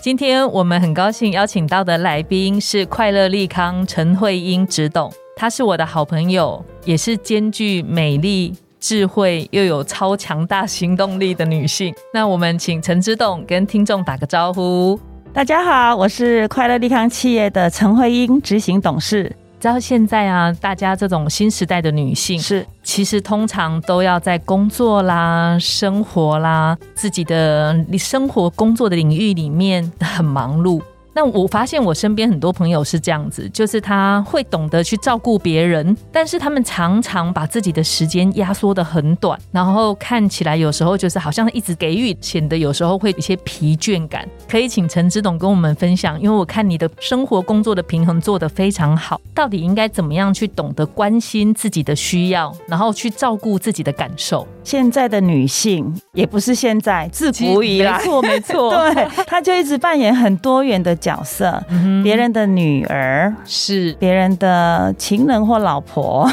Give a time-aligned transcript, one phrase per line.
[0.00, 11.92] 今天我们很高兴邀请到的来宾是快乐利康陈慧英指董，她是我的好朋友，也是兼具美丽、智慧又有超强大行动力的女性。
[12.14, 14.98] 那我们请陈执董跟听众打个招呼。
[15.32, 19.34] 大家好，我是快乐利康企业的陈慧英执行董事。
[19.60, 30.80] 知道现在啊，大家这种新时代的女性是，其实通常都要在工作啦、生活啦、自己的你生活工作的领域里面很忙碌。
[31.18, 44.28] 那我发现我身边很多朋友是这样子，就是他会懂得去照顾别人，但是他们常常把自己的时间压缩的很短，然后看起来有时候就是好像一直给予，显得有时候会有一些疲倦感。
[44.48, 54.46] 可以请陈之董跟我们分享，因为我看你的生活工作的平衡做得非常好，到底应该怎么样去懂得关心自己的需要，然后去照顾自己的感受。
[54.62, 61.62] 现在的女性也不是现在，自古以来，没错没错， 对，她就一直扮演很多元的角色，
[62.02, 63.92] 别人的女儿是。
[63.98, 66.28] 别人的情人或老婆，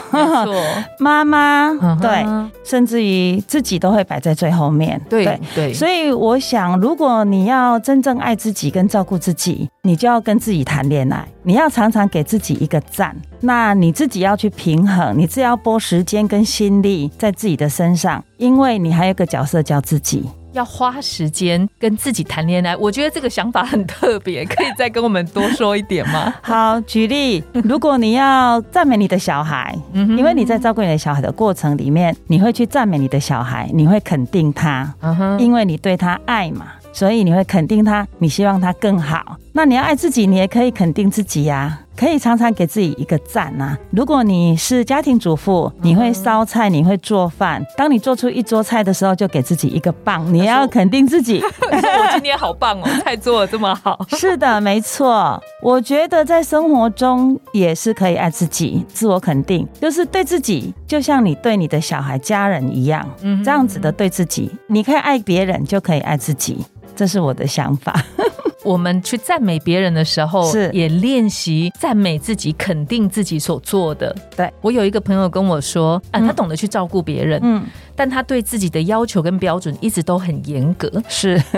[1.00, 2.26] 妈妈，嗯对，
[2.64, 13.16] 甚至于自己都会摆在最后面，对对，所以我想，如果你要真正爱自己跟照顾自己，你就要跟自己谈恋爱，你要常常给自己一个赞。
[13.42, 20.26] 那你自己要去平衡，你自己要拨时间跟心力在自己的身上，因为你还有一个角色叫自己。
[20.56, 26.34] 要花时间跟自己谈恋爱，我觉得这个想法很特别，可以再跟我们多说一点吗？
[26.42, 34.93] 好，举例，如果你要赞美你的小孩， 嗯因为你在照顾你的小孩的过程里面，你会去赞美你的小孩，你会肯定他，
[35.38, 39.37] 因为你对他爱嘛，所以你会肯定他，你希望他更好。
[39.52, 51.42] 那你要爱自己，你也可以肯定自己呀、可以常常给自己一个赞呐、如果你是家庭主妇，你会烧菜，你会做饭，当你做出一桌菜的时候，就给自己一个棒，你要肯定自己。
[51.72, 54.05] 我今天好棒哦，菜做的这么好。
[54.17, 55.42] 是的，没错。
[55.61, 66.66] 我觉得在生活中也是可以爱自己，自我肯定，就是对自己，就像你对你的小孩、家人一样，嗯这样子的对自己，你可以爱别人，就可以爱自己。
[66.95, 67.94] 这是我的想法。
[68.65, 74.14] 我们去赞美别人的时候，是也练习赞美自己，肯定自己所做的。
[74.36, 77.64] 对我有一个朋友跟我说，啊，嗯他懂得去照顾别人，嗯，
[77.95, 80.92] 但他对自己的要求跟标准一直都很严格。
[81.08, 81.39] 是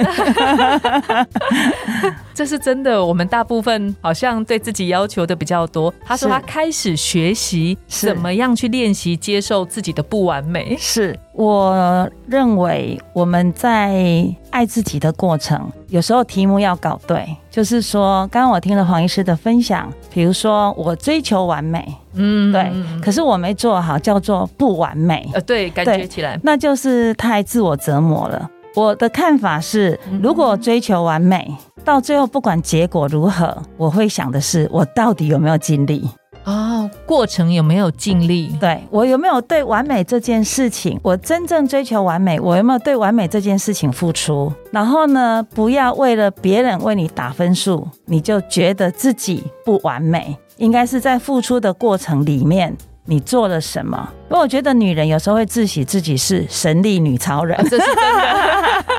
[2.35, 5.93] 这是真的，我们大部分好像对自己要求的比较多。
[6.05, 10.75] 他说他开始学习怎么样去练习接受自己的不完美。
[10.77, 14.25] 是，我认为我们在
[14.57, 25.29] 爱自己的过程，有时候题目要搞对，就是说，刚刚我听了黄医师的分享，比如说我追求完美，嗯对，可是我没做好，叫做不完美。
[25.31, 28.49] 呃，对，感觉起来，那就是太自我折磨了。
[28.73, 36.09] 我的看法是，如果追求完美，到最后不管结果如何，我会想的是，我到底有没有尽力？
[36.47, 38.55] 哦，过程有没有尽力？
[38.57, 44.53] 对我有没有对完美这件事情，我真正追求完美，我有没有对完美这件事情付出？
[44.71, 52.73] 然后呢，不要为了别人为你打分数，你就觉得自己不完美，应该是在付出的过程里面。
[53.09, 54.07] 你做了什么？
[54.29, 58.37] 因为我觉得女人有时候会自诩自己是神力女超人啊，，这是真的。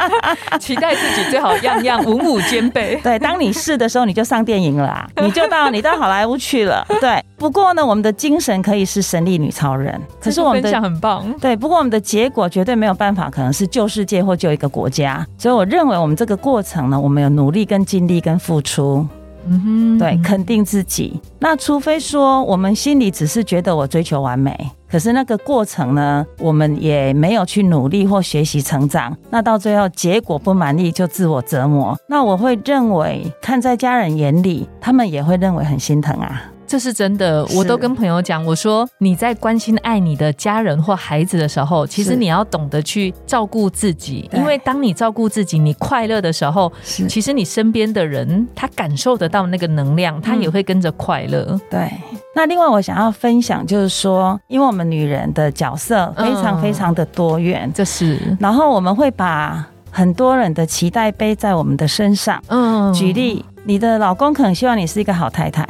[0.58, 2.98] 期待自己最好样样文武兼备。
[3.04, 6.84] 对，当你是的时候，你就上电影了啊， 你就到你到好莱坞去了。
[7.00, 11.30] 对，不过呢，我们的精神可以是神力女超人，可是我们分享的很棒。
[11.38, 15.24] 对，不过我们的结果绝对没有办法，可能是救世界或救一个国家。
[15.36, 19.06] 所以我认为我们这个过程呢，我们有努力、跟尽力、跟付出，
[19.48, 21.20] 嗯哼对，肯定自己。
[21.38, 24.70] 那除非说我们心里只是觉得我追求完美。
[24.90, 31.94] 可是那个过程呢，我们也没有去努力或学习成长，那到最后结果不满意就自我折磨。
[32.08, 36.42] 那我会认为，看在家人眼里，他们也会认为很心疼啊。
[36.68, 51.58] 这是真的，我都跟朋友讲，我说你在关心爱你的家人或孩子的时候，其实你要懂得去照顾自己，因为当你照顾自己，你快乐的时候，其实你身边的人他感受得到那个能量，他也会跟着快乐。
[51.70, 51.90] 对。
[52.34, 62.40] 那另外我想要分享就是说，因为我们女人的角色非常嗯非常的多元，这是，然后我们会把很多人的期待背在我们的身上。
[62.48, 62.92] 嗯。
[62.92, 65.62] 举，例，你的老公可能希望你是一个好太太、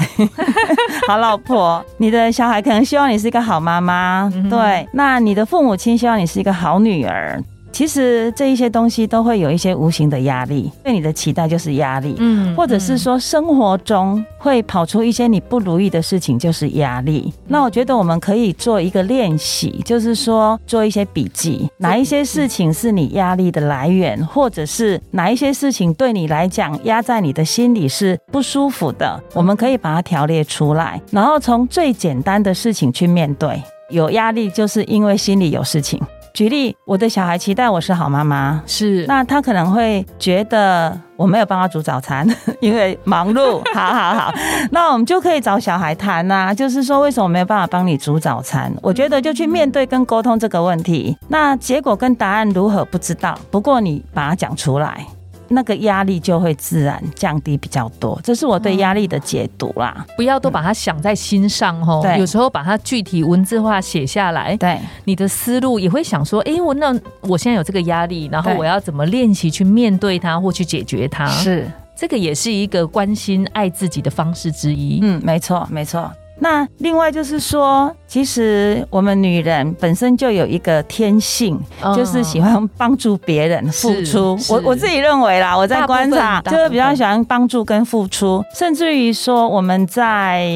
[1.09, 7.43] 好老婆，你的小孩可能希望你是一个好妈妈，嗯对，那你的父母亲希望你是一个好女儿。
[7.73, 12.17] 其实这一些东西都会有一些无形的压力，对你的期待就是压力。
[12.19, 17.33] 嗯或者是说生活中会跑出一些你不如意的事情，就是压力。
[17.47, 33.63] 那我觉得我们可以做一个练习，就是说做一些笔记，哪一些事情是你压力的来源，或者是哪一些事情对你来讲压在你的心里是不舒服的，我们可以把它条列出来，然后从最简单的事情去面对。
[33.91, 35.99] 有压力就是因为心里有事情。
[36.39, 42.25] 举例，我的小孩期待我是好妈妈，是那他可能会觉得我没有帮他煮早餐，
[42.63, 43.61] 因为忙碌。
[43.75, 44.33] 好好好，
[44.71, 48.73] 那我们就可以找小孩谈呐、就是说为什么我没有办法帮你煮早餐？
[48.81, 51.19] 我觉得就去面对跟沟通这个问题。
[51.27, 55.05] 那结果跟答案如何不知道，不过你把它讲出来。
[55.49, 60.05] 那个压力就会自然降低比较多，这是我对压力的解读啦。
[60.17, 62.01] 不要都把它想在心上哦。
[62.03, 71.27] 对有时候把它具体文字化写下来，对你的思路也会想说，诶，我那我现在有这个压力，然后我要怎么练习去面对它或去解决它？
[71.27, 75.01] 是，这个也是一个关心爱自己的方式之一。
[75.03, 76.11] 嗯，没错，没错。
[76.41, 84.37] 那另外就是说，其实我们女人本身就有一个天性，嗯就是喜欢帮助别人付出。
[84.49, 90.49] 我我自己认为啦，我在观察，就是比较喜欢帮助跟付出，甚至于说我们在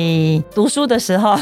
[0.54, 1.36] 读书的时候，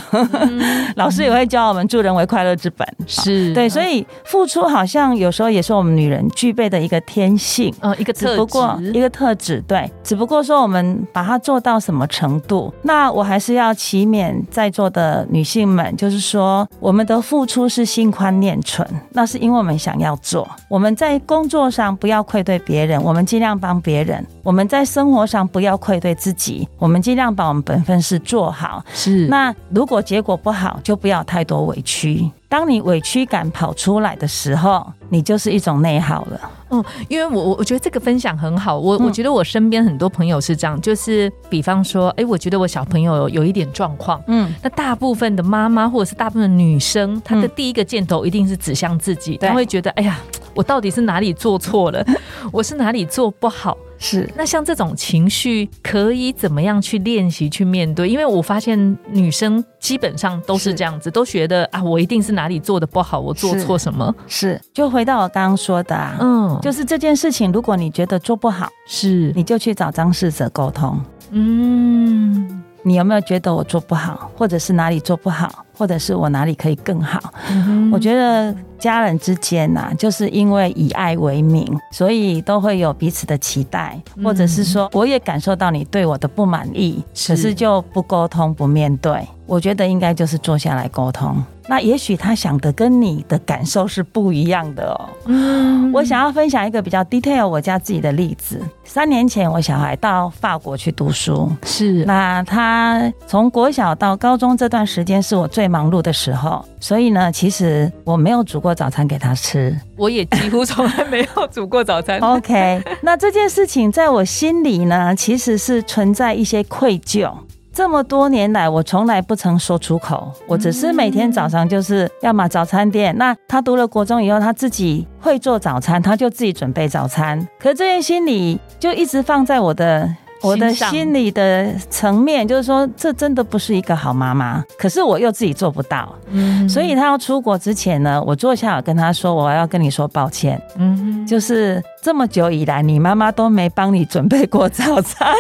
[0.96, 2.86] 老师也会教我们助人为快乐之本。
[3.06, 7.72] 是对，所以付出好像有时候也是我们女人具备的一个天性。
[7.80, 20.48] 呃一个特只不过质一个特质，对，只不过说我们把它做到什么程度，那我还是要祈勉在座的女性们，就是说我们的付出是心宽念纯，那是因为我们想要做。
[20.66, 28.82] 我们在工作上不要愧对别人，我们尽量帮别人；我们在生活上不要愧对自己，我们尽量把我们本分事做好。
[28.94, 32.30] 是那如果结果不好，就不要太多委屈。
[32.50, 36.40] 当你委屈感跑出来的时候，你就是一种内耗了。
[36.72, 44.20] 嗯，因为我我我觉得这个分享很好，我、嗯我觉得我身边很多朋友是这样，就是比方说，哎，我觉得我小朋友有有一点状况。
[44.26, 50.18] 嗯，那大部分的妈妈或者是大部分的女生，她的嗯第一个箭头一定是指向自己，对她会觉得，哎呀，
[50.52, 52.04] 我到底是哪里做错了，
[52.52, 53.78] 我是哪里做不好？
[54.00, 58.08] 是那像这种情绪，可以怎么样去练习去面对？
[58.08, 64.12] 因为我发现女生基本上都是是这样子，都觉得啊，我一定是哪里做的不好，我做错什么？
[64.26, 70.98] 是，就回到我刚刚说的啊，嗯，就是这件事情，如果你觉得做不好，是，你就去找张世哲沟通。
[71.32, 77.32] 嗯，你有没有觉得我做不好，或者是哪里做不好，或者是我哪里可以更好？
[77.50, 89.24] 嗯我觉得家人之间呐、就是因为以爱为名，所以都会有彼此的期待，嗯或者是说，我也感受到你对我的不满意，是可是就不沟通、不面对。
[89.46, 91.36] 我觉得应该就是坐下来沟通。
[91.66, 95.08] 那也许他想的跟你的感受是不一样的哦。
[95.26, 98.60] 嗯我想要分享一个比较 detail 我家自己的例子。
[98.84, 109.74] 三年前，我小孩到法国去读书，是那他从国小到高中这段时间是我最忙碌的时候，所以呢，其实我没有煮过早餐给他吃。
[109.96, 112.18] 我也几乎从来没有煮过早餐。
[112.24, 117.32] OK，那这件事情在我心里呢，其实是存在一些愧疚。
[117.72, 123.16] 这么多年来，我从来不曾说出口，我只是每天早上就是要么早餐店。
[123.16, 127.38] 那他读了国中以后，他自己会做早餐，他就自己准备早餐。
[127.60, 130.12] 可这件心里就一直放在我的
[130.42, 134.64] 我的心上心里的层面，就是说，这真的不是一个好妈妈。
[134.78, 140.60] 可是我又自己做不到，嗯所以他要出国之前呢，我坐下来跟他说，我要跟你说抱歉。
[140.76, 145.32] 嗯就是这么久以来，你妈妈都没帮你准备过早餐。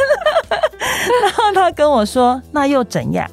[1.22, 3.28] 然后他跟我说：“那又怎样？”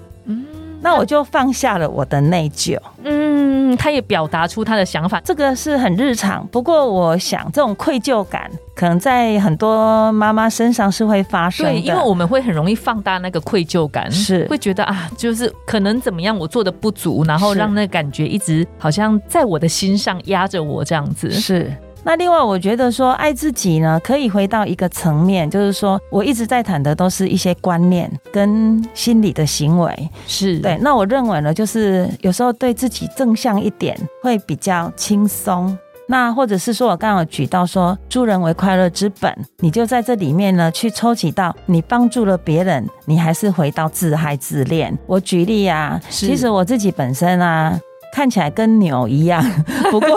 [0.77, 2.77] 嗯那我就放下了我的内疚。
[3.03, 5.19] 嗯，他也表达出他的想法。
[5.25, 11.71] 这个是很日常，不过我想这种愧疚感，可能在很多妈妈身上是会发生的。
[11.73, 21.31] 对，因为我们会很容易放大那个愧疚感，是会觉得啊，就是可能怎么样我做的不足，然后让那感觉一直好像在我的心上压着我这样子。
[21.31, 21.71] 是。
[22.07, 30.09] 那另外，我觉得说爱自己呢，可以回到一个层面，就是说我一直在谈的都是一些观念跟心理的行为。
[30.25, 35.77] 是，对，那我认为呢，就是有时候对自己正向一点，会比较轻松。
[36.07, 44.97] 那或者是说，我刚刚有举到说，助人为快乐之本，你就在这里面呢，去抽取到你帮助了别人，你还是回到自嗨自恋。
[45.07, 47.77] 我举例啊，其实我自己本身啊。
[48.11, 49.43] 看起来跟牛一样，
[49.91, 50.09] 不过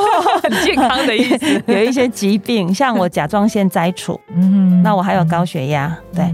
[0.42, 1.62] 很健康的意思。
[1.66, 6.24] 有一些疾病，像我甲状腺摘除，嗯，那我还有高血压，对，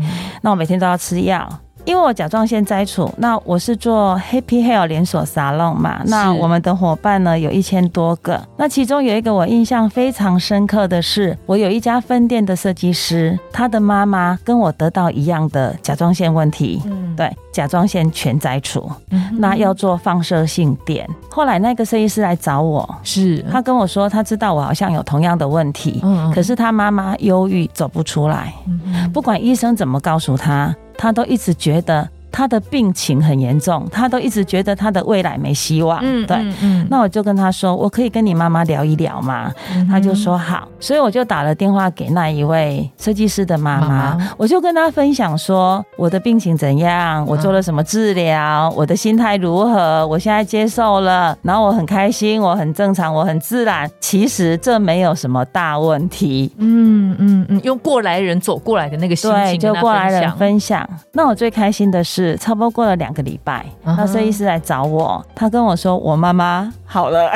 [0.42, 1.48] 那我每天都要吃药。
[1.86, 18.90] 因为我甲状腺摘除，那我是做 Happy Hair 连锁沙龙嘛，那我们的伙伴呢有一千多个，那其中有一个我印象非常深刻的是，我有一家分店的设计师，他的妈妈跟我得到一样的甲状腺问题，嗯，对，甲状腺全摘除，
[19.38, 21.06] 那要做放射性碘。
[21.30, 23.44] 后来那个设计师来找我，是。
[23.52, 28.52] 他跟我说，他知道我好像有同样的问题，嗯，可是他妈妈忧郁走不出来，
[29.14, 30.74] 不管医生怎么告诉他。
[30.96, 32.15] 他都一直觉得。
[32.36, 36.00] 他的病情很严重，他都一直觉得他的未来没希望。
[36.02, 39.50] 嗯，对，嗯，那我就跟他说，我可以跟你妈妈聊一聊吗？
[39.88, 56.52] 他就说好，所以我就打了电话给那一位设计师的妈妈，我就跟他分享说我的病情怎样，我做了什么治疗，我的心态如何，我现在接受了，然后我很开心，我很正常，我很自然，其实这没有什么大问题。
[56.58, 60.86] 嗯嗯嗯，用过来人走过来的那个心情，就过来人分享。
[61.12, 62.25] 那我最开心的是。
[62.38, 67.30] 差不多过了两个礼拜，那设计师来找我，他跟我说我妈妈好了，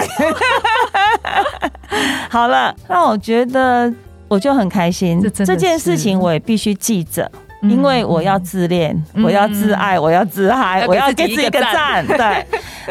[2.31, 3.93] 好了，那我觉得
[4.27, 5.21] 我就很开心。
[5.35, 7.31] 这件事情我也必须记着，
[7.63, 12.07] 因为我要自恋，我要自爱，我要自嗨，我要给自己一个赞。
[12.07, 12.47] 对，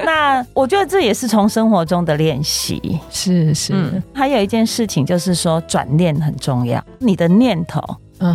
[0.06, 3.00] 那我觉得这也是从生活中的练习。
[3.10, 7.82] 是是，还有一件事情就是说转念很重要，你的念头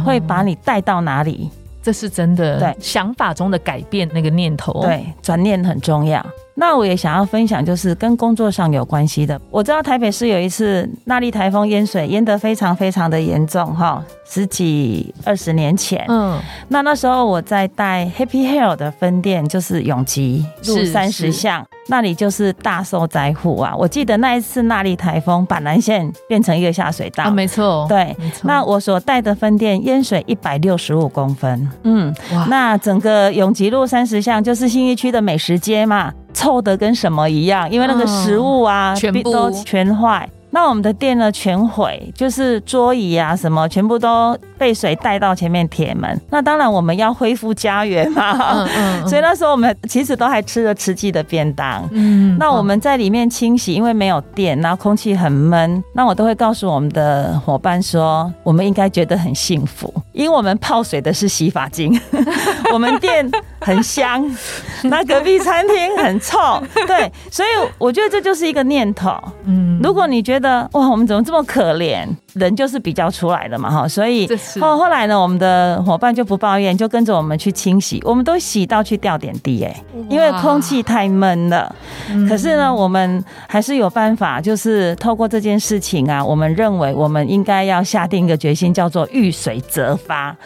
[0.05, 1.51] 会把你带到哪里。
[1.85, 6.25] 这是真的，对想法中的改变那个念头，对转念很重要。
[6.55, 9.39] 那我也想要分享，就是跟工作上有关系的。
[9.51, 16.03] 我知道台北市有一次那莉台风淹水，淹得非常非常的严重，哈，十几二十年前。
[16.09, 21.67] 嗯，那那时候我在带 Happy Hill 的分店，就是永吉路三十巷。
[21.89, 23.75] 那里就是大受灾户啊！
[23.77, 27.31] 我记得那一次那里台风，板南线变成一个下水道。
[27.31, 31.71] 没错，对，那我所带的分店淹水一百六十五公分。
[31.83, 40.29] 嗯，哇，那整个永吉路三十巷就是新一区的美食街嘛，臭的跟什么一样，因为那个食物啊，全部都全坏。
[40.55, 46.21] 那我们的店呢全毁，就是桌椅啊什么全部都被水带到前面铁门。
[46.31, 48.65] 那当然我们要恢复家园嘛，
[49.05, 51.83] 所以那时候我们其实都还吃了吃鸡的便当。
[51.91, 55.83] 嗯，那我们在里面清洗，因为没有电，然后空气很闷。
[55.93, 62.01] 那我都会告诉我们的伙伴说，我们应该觉得很幸福，因为我们泡水的是洗发精，
[62.73, 63.29] 我们店
[63.65, 64.25] 很香，
[64.85, 66.39] 那隔壁餐厅很臭。
[66.87, 69.13] 对，所以我觉得这就是一个念头。
[69.45, 70.69] 嗯，如果你觉得。
[70.73, 72.07] 哇，我们怎么这么可怜？
[72.35, 74.29] 人就是比较出来的嘛，哈，所以
[74.61, 79.75] 后后来呢，我们的伙伴就不抱怨，就跟着我们去清洗，我们都洗到去掉点滴，哎，
[80.11, 81.73] 因为空气太闷了。
[82.29, 90.37] 可是呢，我们还是有办法，就是透过这件事情啊，我们认为我们应该要下定一个决心，叫做遇水则发。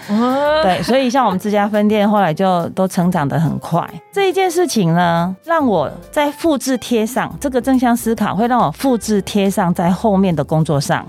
[0.62, 3.88] 对，所以像我们这家分店后来就都成长得很快。
[4.12, 11.06] 这一件事情呢，让我在复制贴上这个正向思考，会让我复制贴上在后面的工作上。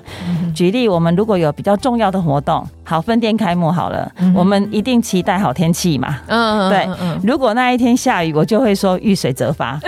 [0.55, 6.17] 举举例，我们如果有比较重要的活动，好分店开幕好了，我们一定期待好天气嘛。
[6.27, 6.87] 嗯，对。
[7.23, 9.79] 如果那一天下雨，我就会说遇水则发。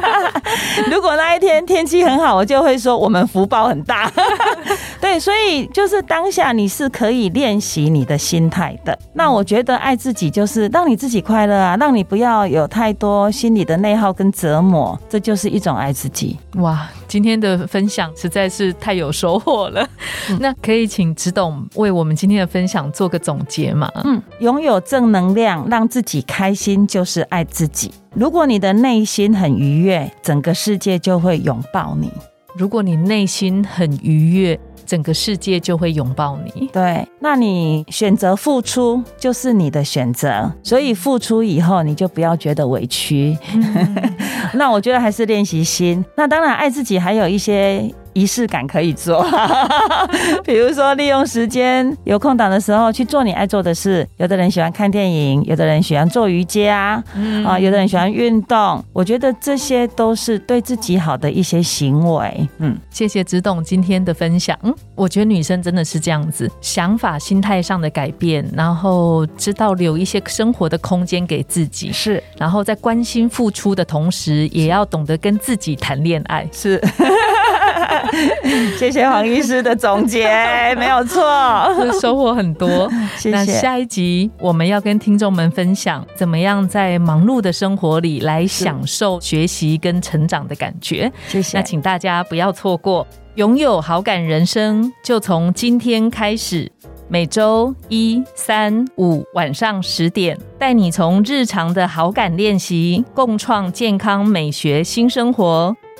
[0.90, 4.10] 如果那一天天气很好，我就会说我们福报很大。
[5.00, 8.96] 对，所以就是当下你是可以练习你的心态的。
[9.14, 16.38] 那我觉得爱自己就是让你自己快乐啊，让你不要有太多心理的内耗跟折磨，这就是一种爱自己。
[16.56, 19.88] 哇，今天的分享实在是太有收获了。
[20.38, 23.90] 那可以请直董为我们今天的分享做个总结吗？
[24.04, 27.90] 嗯，拥有正能量，让自己开心，就是爱自己。
[28.14, 32.08] 如果你的内心很愉悦，整个世界就会拥抱你；
[32.56, 36.68] 如果你内心很愉悦，整个世界就会拥抱你。
[36.72, 43.38] 对，那你选择付出就是你的选择，所以付出以后你就不要觉得委屈。
[44.54, 46.04] 那我觉得还是练习心。
[46.16, 47.88] 那当然，爱自己还有一些。
[48.12, 49.24] 仪式感可以做，
[50.44, 54.06] 比如说利用时间有空档的时候去做你爱做的事。
[54.16, 57.02] 有的人喜欢看电影，有的人喜欢做瑜伽，
[57.44, 58.84] 啊，有的人喜欢运动。
[58.92, 62.48] 我觉得这些都是对自己好的一些行为。
[62.58, 64.58] 嗯，谢谢直董今天的分享。
[64.62, 76.80] 嗯，我觉得女生真的是这样子，想法、心态上的改变，然后知道留一些生活的空间给自己，是，然后在关心付出的同时，也要懂得跟自己谈恋爱，是。
[78.78, 80.28] 谢谢黄医师的总结，
[80.78, 81.22] 没有错，
[82.00, 82.90] 收获很多。
[83.16, 91.10] 谢那下一集我们要跟听众们分享，怎么样在忙碌的生活里来享受学习跟成长的感觉。
[91.28, 91.58] 谢谢。
[91.58, 96.70] 那请大家不要错过，拥有好感人生就从今天开始。
[97.12, 105.74] 每周一、三、五晚上十点，带你从日常的好感练习，共创健康美学新生活。